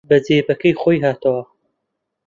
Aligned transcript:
بە 0.09 0.17
جێبەکەی 0.25 0.77
خۆی 0.81 1.03
هاتەوە 1.05 1.43